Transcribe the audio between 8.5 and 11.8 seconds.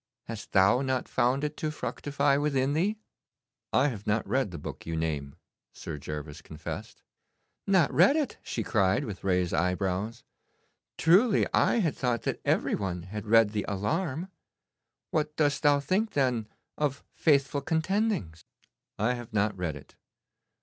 cried, with raised eyebrows. 'Truly I